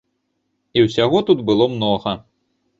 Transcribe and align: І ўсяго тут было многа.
І 0.77 0.85
ўсяго 0.85 1.23
тут 1.29 1.45
было 1.53 1.71
многа. 1.77 2.19